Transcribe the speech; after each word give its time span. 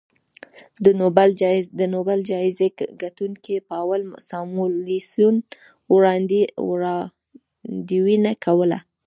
د 1.79 1.81
نوبل 1.95 2.19
جایزې 2.31 2.67
ګټونکي 3.01 3.55
پاول 3.69 4.01
ساموېلسن 4.29 5.35
وړاندوینه 5.93 8.31
کوله 8.45 8.79